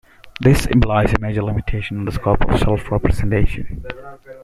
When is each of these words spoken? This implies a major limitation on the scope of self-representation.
This 0.39 0.65
implies 0.65 1.13
a 1.13 1.19
major 1.19 1.43
limitation 1.43 1.99
on 1.99 2.05
the 2.05 2.11
scope 2.11 2.41
of 2.49 2.57
self-representation. 2.59 3.85